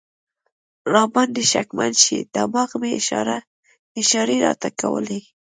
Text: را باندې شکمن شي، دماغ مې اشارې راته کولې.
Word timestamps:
را 0.93 1.03
باندې 1.13 1.41
شکمن 1.51 1.93
شي، 2.03 2.19
دماغ 2.35 2.69
مې 2.81 2.89
اشارې 4.01 4.37
راته 4.45 4.69
کولې. 4.81 5.21